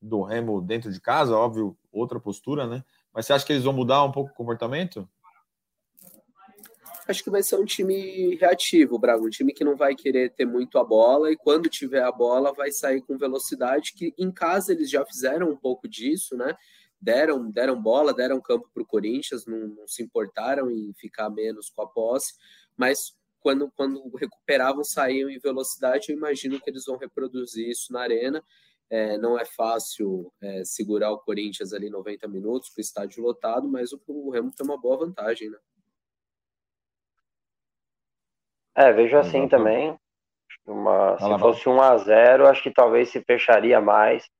[0.00, 2.82] do Remo dentro de casa, óbvio, outra postura, né?
[3.12, 5.08] Mas você acha que eles vão mudar um pouco o comportamento?
[7.06, 10.46] Acho que vai ser um time reativo, Braga, um time que não vai querer ter
[10.46, 14.72] muito a bola e quando tiver a bola vai sair com velocidade, que em casa
[14.72, 16.54] eles já fizeram um pouco disso, né?
[17.02, 21.68] deram, deram bola, deram campo para o Corinthians, não, não, se importaram em ficar menos
[21.68, 22.34] com a posse,
[22.76, 28.00] mas quando, quando recuperavam, saíam em velocidade, eu imagino que eles vão reproduzir isso na
[28.02, 28.42] arena.
[28.88, 33.68] É, não é fácil é, segurar o Corinthians ali 90 minutos com o estádio lotado,
[33.68, 35.58] mas o, o Remo tem uma boa vantagem, né?
[38.74, 39.98] É, vejo assim também.
[40.66, 44.30] Uma, se fosse 1 a 0 acho que talvez se fecharia mais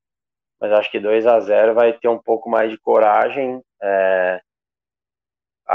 [0.63, 3.61] mas acho que 2 a 0 vai ter um pouco mais de coragem.
[3.83, 4.41] É,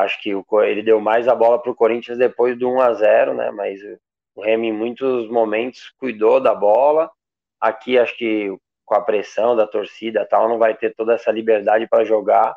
[0.04, 2.94] acho que o, ele deu mais a bola para o Corinthians depois do 1 a
[2.94, 3.52] 0 né?
[3.52, 3.80] Mas
[4.36, 7.12] o Remy, em muitos momentos, cuidou da bola.
[7.60, 8.56] Aqui, acho que
[8.86, 12.56] com a pressão da torcida tal, não vai ter toda essa liberdade para jogar.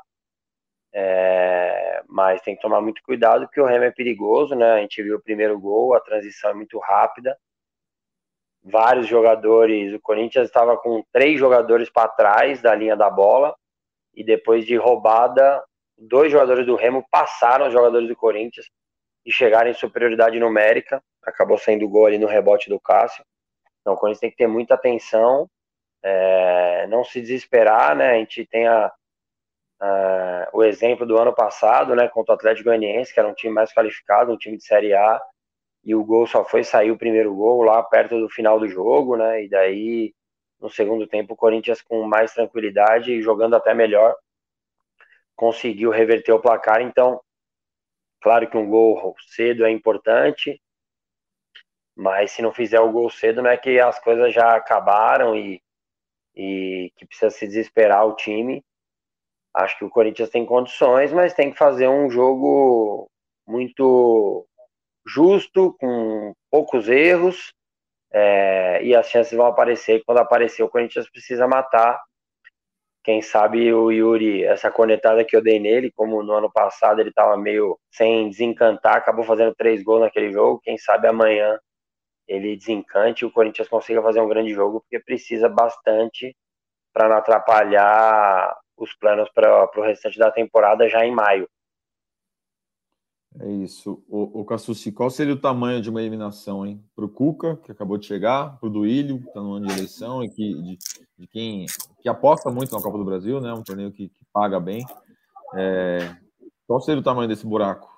[0.92, 4.72] É, mas tem que tomar muito cuidado porque o Remy é perigoso, né?
[4.72, 7.36] A gente viu o primeiro gol, a transição é muito rápida
[8.62, 9.92] vários jogadores.
[9.94, 13.54] O Corinthians estava com três jogadores para trás da linha da bola
[14.14, 15.62] e depois de roubada,
[16.00, 18.66] dois jogadores do Remo passaram os jogadores do Corinthians
[19.24, 21.02] e chegaram em superioridade numérica.
[21.22, 23.24] Acabou saindo gol ali no rebote do Cássio.
[23.80, 25.48] Então o Corinthians tem que ter muita atenção,
[26.02, 28.12] é, não se desesperar, né?
[28.12, 28.90] A gente tem a,
[29.80, 33.52] a, o exemplo do ano passado, né, contra o Atlético Goianiense, que era um time
[33.52, 35.20] mais qualificado, um time de Série A,
[35.84, 39.16] e o gol só foi sair o primeiro gol lá perto do final do jogo,
[39.16, 39.44] né?
[39.44, 40.14] E daí
[40.60, 44.14] no segundo tempo o Corinthians com mais tranquilidade e jogando até melhor
[45.40, 46.82] conseguiu reverter o placar.
[46.82, 47.18] Então,
[48.20, 50.60] claro que um gol cedo é importante,
[51.96, 55.62] mas se não fizer o gol cedo, não é que as coisas já acabaram e,
[56.36, 58.62] e que precisa se desesperar o time.
[59.54, 63.10] Acho que o Corinthians tem condições, mas tem que fazer um jogo
[63.46, 64.46] muito
[65.06, 67.50] justo, com poucos erros,
[68.12, 70.02] é, e as chances vão aparecer.
[70.04, 71.98] Quando aparecer, o Corinthians precisa matar.
[73.02, 77.08] Quem sabe o Yuri, essa cornetada que eu dei nele, como no ano passado ele
[77.10, 80.60] estava meio sem desencantar, acabou fazendo três gols naquele jogo.
[80.62, 81.58] Quem sabe amanhã
[82.28, 86.36] ele desencante e o Corinthians consiga fazer um grande jogo, porque precisa bastante
[86.92, 91.48] para não atrapalhar os planos para o restante da temporada já em maio.
[93.38, 94.02] É isso.
[94.08, 96.82] O, o Cassucci, qual seria o tamanho de uma eliminação, hein?
[96.96, 99.72] Para o Cuca, que acabou de chegar, para o Duílio, que está no ano de
[99.72, 100.78] eleição e que, de,
[101.18, 101.66] de, quem
[102.02, 103.52] que aposta muito na Copa do Brasil, né?
[103.52, 104.84] Um torneio que, que paga bem.
[105.54, 106.16] É,
[106.66, 107.88] qual seria o tamanho desse buraco?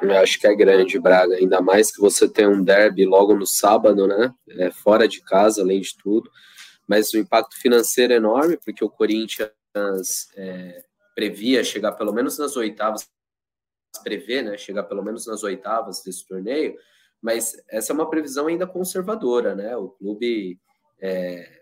[0.00, 1.34] Eu acho que é grande, Braga.
[1.34, 4.32] Ainda mais que você tem um derby logo no sábado, né?
[4.50, 6.30] É, fora de casa, além de tudo.
[6.86, 9.50] Mas o impacto financeiro é enorme, porque o Corinthians
[10.36, 10.82] é,
[11.14, 13.08] previa chegar pelo menos nas oitavas
[13.98, 16.76] prever, né, chegar pelo menos nas oitavas desse torneio,
[17.20, 19.76] mas essa é uma previsão ainda conservadora, né?
[19.76, 20.60] O clube
[21.00, 21.60] é,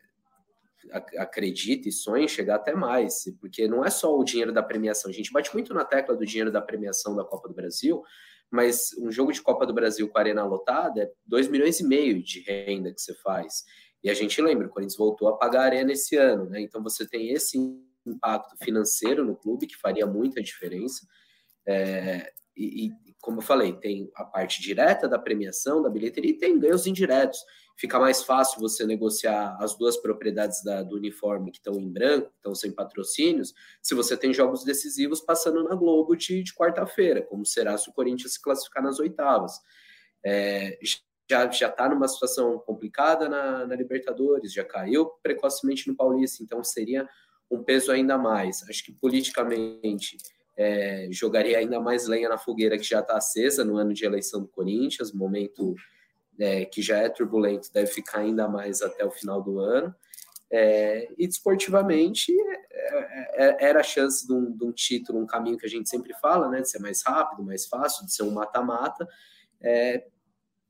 [1.16, 5.10] acredita e sonha em chegar até mais, porque não é só o dinheiro da premiação.
[5.10, 8.02] A gente bate muito na tecla do dinheiro da premiação da Copa do Brasil,
[8.50, 11.84] mas um jogo de Copa do Brasil com a arena lotada é 2 milhões e
[11.84, 13.64] meio de renda que você faz.
[14.02, 16.60] E a gente lembra, o Corinthians voltou a pagar a arena esse ano, né?
[16.60, 17.58] Então você tem esse
[18.06, 21.06] impacto financeiro no clube que faria muita diferença.
[21.66, 26.38] É, e, e, como eu falei, tem a parte direta da premiação, da bilheteria, e
[26.38, 27.38] tem ganhos indiretos.
[27.76, 32.30] Fica mais fácil você negociar as duas propriedades da, do uniforme que estão em branco,
[32.36, 37.44] estão sem patrocínios, se você tem jogos decisivos passando na Globo de, de quarta-feira, como
[37.44, 39.58] será se o Corinthians se classificar nas oitavas.
[40.24, 40.98] É, já
[41.50, 47.08] já está numa situação complicada na, na Libertadores, já caiu precocemente no Paulista, então seria
[47.50, 48.62] um peso ainda mais.
[48.68, 50.18] Acho que politicamente
[50.56, 54.40] é, jogaria ainda mais lenha na fogueira que já está acesa no ano de eleição
[54.40, 55.74] do Corinthians, momento
[56.38, 59.94] é, que já é turbulento, deve ficar ainda mais até o final do ano.
[60.50, 62.32] É, e desportivamente
[62.70, 65.88] é, é, era a chance de um, de um, título, um caminho que a gente
[65.88, 69.08] sempre fala, né, de ser mais rápido, mais fácil, de ser um mata-mata,
[69.60, 70.06] é,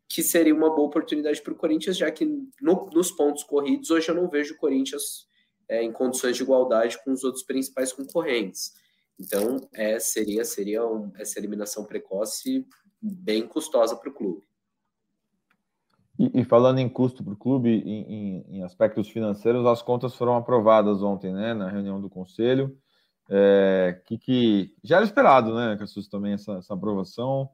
[0.09, 2.25] que seria uma boa oportunidade para o Corinthians, já que
[2.63, 5.29] no, nos pontos corridos hoje eu não vejo o Corinthians
[5.69, 8.75] em condições de igualdade com os outros principais concorrentes.
[9.19, 12.67] Então, é, seria, seria um, essa eliminação precoce
[13.01, 14.47] bem custosa para o clube.
[16.19, 20.15] E, e, falando em custo para o clube, em, em, em, aspectos financeiros, as contas
[20.15, 22.79] foram aprovadas ontem, né, na reunião do conselho,
[23.29, 27.49] é, que, que já era esperado, né, Cassus, também essa, essa aprovação.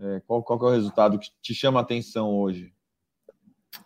[0.00, 2.72] É, qual, qual é o resultado que te chama a atenção hoje?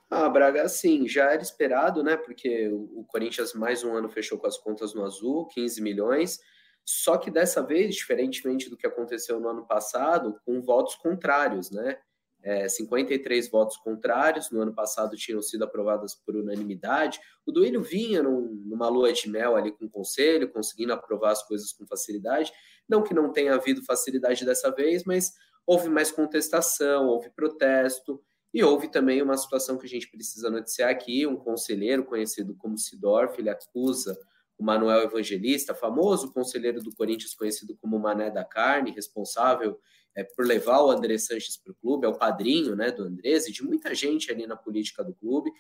[0.09, 4.39] Ah, Braga, sim, já era esperado, né, porque o, o Corinthians mais um ano fechou
[4.39, 6.39] com as contas no azul, 15 milhões,
[6.85, 11.99] só que dessa vez, diferentemente do que aconteceu no ano passado, com votos contrários, né?
[12.45, 17.21] É, 53 votos contrários, no ano passado tinham sido aprovadas por unanimidade.
[17.47, 21.47] O Duílio vinha num, numa lua de mel ali com o conselho, conseguindo aprovar as
[21.47, 22.53] coisas com facilidade.
[22.89, 25.33] Não que não tenha havido facilidade dessa vez, mas
[25.65, 28.21] houve mais contestação, houve protesto,
[28.53, 32.77] e houve também uma situação que a gente precisa noticiar aqui: um conselheiro conhecido como
[32.77, 34.19] Sidorf, ele acusa
[34.63, 39.79] o Manuel Evangelista, famoso conselheiro do Corinthians, conhecido como Mané da Carne, responsável
[40.15, 43.49] é, por levar o André Sanches para o clube, é o padrinho né, do Andrés
[43.49, 45.51] e de muita gente ali na política do clube.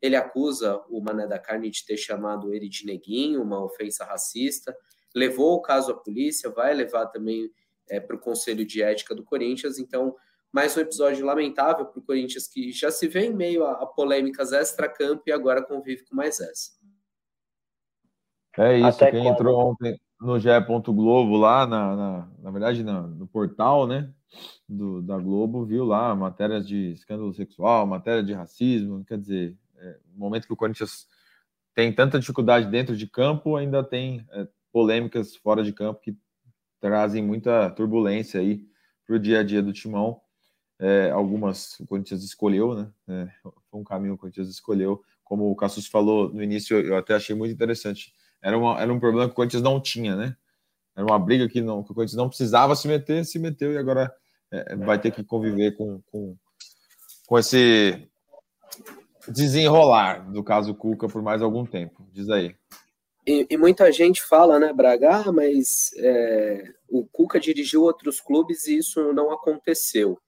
[0.00, 4.76] Ele acusa o Mané da Carne de ter chamado ele de neguinho, uma ofensa racista,
[5.12, 7.50] levou o caso à polícia, vai levar também
[7.90, 10.14] é, para o Conselho de Ética do Corinthians, então
[10.52, 13.86] mais um episódio lamentável para o Corinthians que já se vê em meio a, a
[13.86, 16.81] polêmicas extra-campo e agora convive com mais essa.
[18.58, 19.34] É isso, Até quem quando?
[19.34, 20.48] entrou ontem no GE.
[20.88, 24.12] Globo lá, na, na, na verdade, na, no portal, né,
[24.68, 29.98] do, da Globo, viu lá matérias de escândalo sexual, matéria de racismo, quer dizer, é,
[30.12, 31.06] no momento que o Corinthians
[31.74, 36.16] tem tanta dificuldade dentro de campo, ainda tem é, polêmicas fora de campo que
[36.80, 38.66] trazem muita turbulência aí
[39.06, 40.20] para o dia a dia do Timão.
[40.78, 42.90] É, algumas o Corinthians escolheu, né?
[43.08, 43.28] É,
[43.70, 45.02] foi um caminho que o Corinthians escolheu.
[45.22, 48.12] Como o Cassus falou no início, eu até achei muito interessante
[48.42, 50.36] era, uma, era um problema que o Corinthians não tinha, né?
[50.96, 53.78] Era uma briga que, não, que o Corinthians não precisava se meter, se meteu e
[53.78, 54.12] agora
[54.50, 56.36] é, vai ter que conviver com, com,
[57.26, 58.06] com esse
[59.28, 62.06] desenrolar do caso Cuca por mais algum tempo.
[62.12, 62.54] Diz aí.
[63.26, 68.66] E, e muita gente fala, né, Braga, ah, mas é, o Cuca dirigiu outros clubes
[68.66, 70.18] e isso não aconteceu.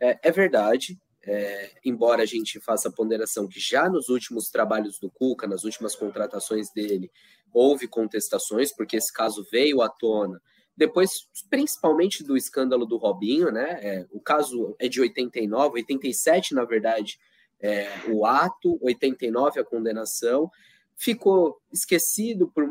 [0.00, 4.98] É, é verdade, é, embora a gente faça a ponderação que já nos últimos trabalhos
[4.98, 7.12] do Cuca, nas últimas contratações dele,
[7.52, 10.40] houve contestações, porque esse caso veio à tona,
[10.76, 13.78] depois, principalmente do escândalo do Robinho, né?
[13.82, 17.18] É, o caso é de 89, 87, na verdade,
[17.60, 20.50] é, o ato, 89 a condenação,
[20.96, 22.66] ficou esquecido por,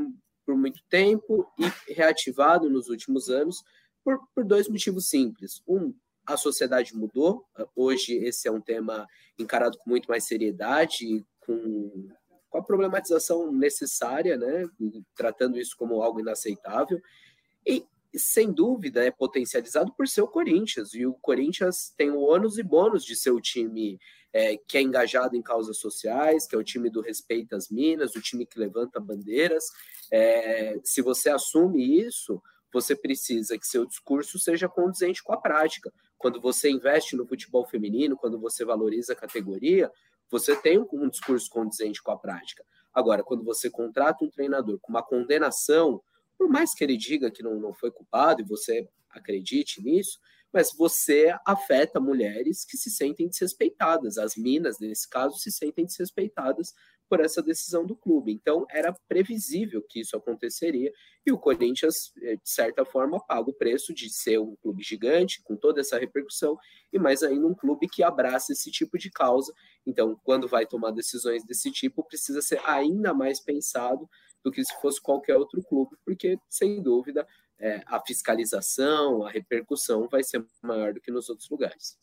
[0.46, 3.64] por muito tempo e reativado nos últimos anos
[4.04, 5.62] por, por dois motivos simples.
[5.68, 5.94] Um,
[6.26, 7.46] a sociedade mudou.
[7.76, 9.08] Hoje esse é um tema
[9.38, 12.10] encarado com muito mais seriedade, com,
[12.52, 14.70] com a problematização necessária, né?
[15.16, 17.02] Tratando isso como algo inaceitável.
[17.66, 20.94] E, sem dúvida, é potencializado por ser o Corinthians.
[20.94, 23.98] E o Corinthians tem o ônus e bônus de ser o time
[24.34, 28.16] é, que é engajado em causas sociais, que é o time do respeito às minas,
[28.16, 29.64] o time que levanta bandeiras.
[30.12, 32.42] É, se você assume isso,
[32.74, 35.92] você precisa que seu discurso seja condizente com a prática.
[36.18, 39.90] Quando você investe no futebol feminino, quando você valoriza a categoria,
[40.32, 42.64] você tem um discurso condizente com a prática.
[42.94, 46.02] Agora, quando você contrata um treinador com uma condenação,
[46.38, 50.20] por mais que ele diga que não, não foi culpado e você acredite nisso,
[50.52, 54.18] mas você afeta mulheres que se sentem desrespeitadas.
[54.18, 56.74] As minas, nesse caso, se sentem desrespeitadas
[57.12, 58.32] por essa decisão do clube.
[58.32, 60.94] Então, era previsível que isso aconteceria
[61.26, 65.44] e o Corinthians, eh, de certa forma, paga o preço de ser um clube gigante,
[65.44, 66.58] com toda essa repercussão,
[66.92, 69.54] e mais ainda um clube que abraça esse tipo de causa.
[69.86, 74.10] Então, quando vai tomar decisões desse tipo, precisa ser ainda mais pensado
[74.42, 77.28] do que se fosse qualquer outro clube, porque, sem dúvida,
[77.60, 82.00] é, a fiscalização, a repercussão vai ser maior do que nos outros lugares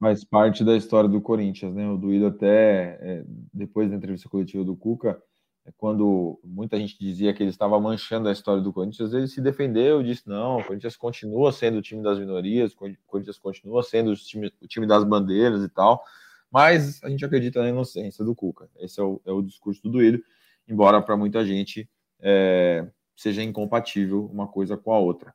[0.00, 1.86] faz parte da história do Corinthians, né?
[1.86, 5.22] O Duído até, é, depois da entrevista coletiva do Cuca,
[5.66, 9.42] é, quando muita gente dizia que ele estava manchando a história do Corinthians, ele se
[9.42, 12.76] defendeu, disse, não, o Corinthians continua sendo o time das minorias, o
[13.06, 16.02] Corinthians continua sendo o time, o time das bandeiras e tal,
[16.50, 18.70] mas a gente acredita na inocência do Cuca.
[18.78, 20.22] Esse é o, é o discurso do Duído,
[20.66, 21.86] embora para muita gente
[22.18, 25.34] é, seja incompatível uma coisa com a outra.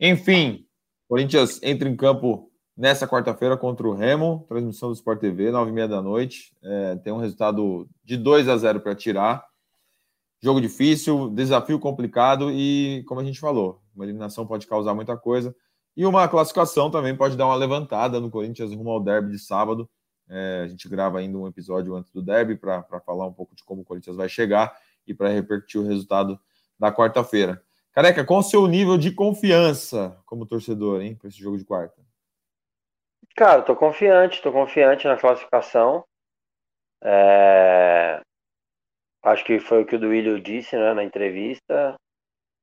[0.00, 0.64] Enfim,
[1.08, 5.74] Corinthians entra em campo nessa quarta-feira contra o Remo, transmissão do Sport TV, nove e
[5.74, 6.52] meia da noite.
[6.62, 9.44] É, tem um resultado de 2 a 0 para tirar.
[10.42, 15.54] Jogo difícil, desafio complicado e, como a gente falou, uma eliminação pode causar muita coisa.
[15.96, 19.88] E uma classificação também pode dar uma levantada no Corinthians rumo ao derby de sábado.
[20.28, 23.64] É, a gente grava ainda um episódio antes do derby para falar um pouco de
[23.64, 26.38] como o Corinthians vai chegar e para repercutir o resultado
[26.78, 27.62] da quarta-feira.
[27.92, 32.05] Careca, qual o seu nível de confiança como torcedor, hein, para esse jogo de quarta?
[33.36, 36.02] Cara, tô confiante, tô confiante na classificação.
[37.04, 38.18] É...
[39.22, 41.94] Acho que foi o que o Duílio disse né, na entrevista.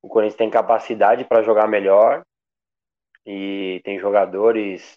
[0.02, 2.24] O Corinthians tem capacidade para jogar melhor
[3.24, 4.94] e tem jogadores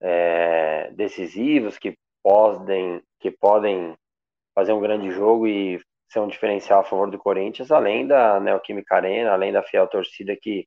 [0.00, 3.94] é, decisivos que podem, que podem
[4.54, 8.94] fazer um grande jogo e ser um diferencial a favor do Corinthians, além da Neoquímica
[8.94, 10.66] Arena, além da fiel torcida que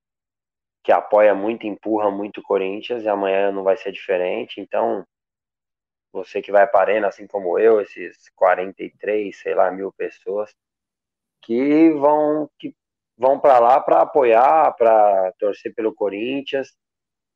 [0.86, 4.62] que apoia muito, empurra muito o Corinthians e amanhã não vai ser diferente.
[4.62, 5.04] Então,
[6.14, 10.54] você que vai para a Arena, assim como eu, esses 43, sei lá, mil pessoas,
[11.42, 12.76] que vão, que
[13.18, 16.70] vão para lá para apoiar, para torcer pelo Corinthians,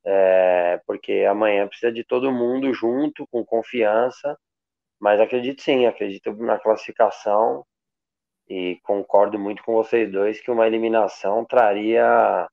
[0.06, 4.38] é, porque amanhã precisa de todo mundo junto, com confiança.
[5.00, 7.66] Mas acredito sim, acredito na classificação
[8.48, 12.48] e concordo muito com vocês dois que uma eliminação traria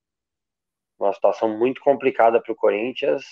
[0.99, 3.25] uma situação muito complicada para o Corinthians.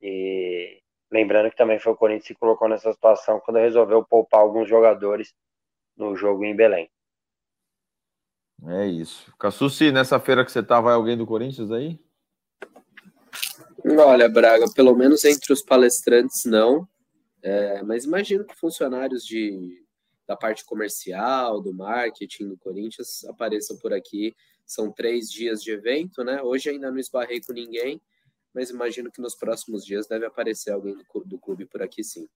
[0.00, 0.80] E
[1.10, 4.68] lembrando que também foi o Corinthians que se colocou nessa situação quando resolveu poupar alguns
[4.68, 5.34] jogadores
[5.96, 6.90] no jogo em Belém.
[8.68, 9.32] É isso.
[9.38, 11.98] Cassucci, nessa feira que você tá, vai alguém do Corinthians aí?
[13.84, 16.88] Olha, Braga, pelo menos entre os palestrantes não.
[17.42, 19.84] É, mas imagino que funcionários de,
[20.26, 24.34] da parte comercial, do marketing do Corinthians apareçam por aqui
[24.66, 26.42] são três dias de evento, né?
[26.42, 28.00] Hoje ainda não esbarrei com ninguém,
[28.52, 32.28] mas imagino que nos próximos dias deve aparecer alguém do clube por aqui sim.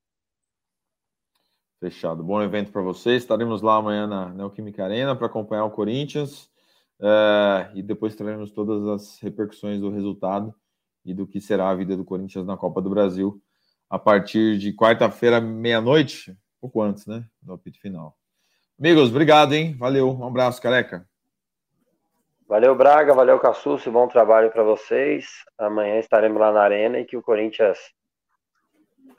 [1.80, 2.22] Fechado.
[2.22, 3.22] Bom evento para vocês.
[3.22, 6.44] Estaremos lá amanhã na Neoquímica Arena para acompanhar o Corinthians
[7.00, 10.54] uh, e depois traremos todas as repercussões do resultado
[11.04, 13.42] e do que será a vida do Corinthians na Copa do Brasil
[13.88, 17.26] a partir de quarta-feira, meia-noite, pouco antes, né?
[17.42, 18.16] Do apito final.
[18.78, 19.74] Amigos, obrigado, hein?
[19.76, 20.10] Valeu.
[20.10, 21.09] Um abraço, careca.
[22.51, 25.44] Valeu, Braga, valeu, Cassucci, bom trabalho para vocês.
[25.57, 27.78] Amanhã estaremos lá na Arena e que o Corinthians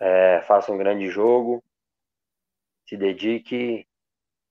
[0.02, 1.64] é, faça um grande jogo,
[2.86, 3.88] se dedique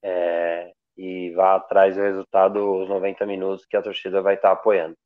[0.03, 4.97] é, e vá atrás do resultado os 90 minutos que a torcida vai estar apoiando.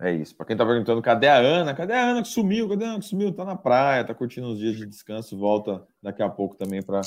[0.00, 0.34] É isso.
[0.34, 1.74] Para quem está perguntando, cadê a Ana?
[1.74, 2.66] Cadê a Ana que sumiu?
[2.66, 3.30] Cadê a Ana que sumiu?
[3.36, 7.02] Tá na praia, tá curtindo os dias de descanso, volta daqui a pouco também para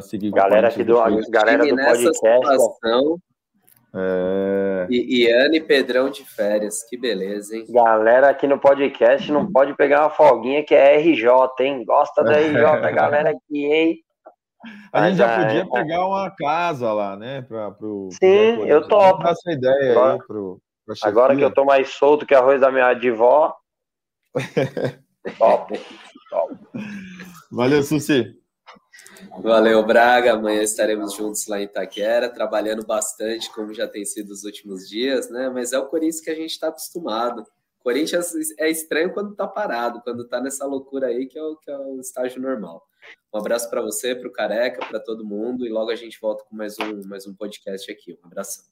[0.00, 0.32] seguir.
[0.32, 0.96] Galera aqui do,
[1.30, 2.16] galera do podcast.
[2.16, 3.20] Situação,
[3.94, 4.86] é...
[4.90, 7.64] E, e Ana e Pedrão de férias, que beleza, hein?
[7.70, 11.28] Galera aqui no podcast não pode pegar uma folguinha que é RJ,
[11.60, 11.84] hein?
[11.84, 13.98] Gosta da RJ, a galera aqui, hein?
[14.92, 15.64] A gente já podia é...
[15.64, 17.42] pegar uma casa lá, né?
[17.42, 19.26] Pra, pro, Sim, pro eu topo.
[19.26, 20.60] essa ideia agora, aí pro,
[21.02, 23.54] agora que eu tô mais solto que arroz da minha avó.
[25.38, 25.80] top,
[26.30, 26.54] top.
[27.50, 28.37] Valeu, Suci.
[29.40, 30.32] Valeu, Braga.
[30.32, 35.30] Amanhã estaremos juntos lá em Itaquera, trabalhando bastante, como já tem sido os últimos dias,
[35.30, 35.48] né?
[35.48, 37.46] Mas é o Corinthians que a gente está acostumado.
[37.82, 41.70] Corinthians é estranho quando tá parado, quando tá nessa loucura aí, que é o, que
[41.70, 42.86] é o estágio normal.
[43.32, 46.44] Um abraço para você, para o Careca, para todo mundo, e logo a gente volta
[46.44, 48.18] com mais um, mais um podcast aqui.
[48.22, 48.64] Um abração.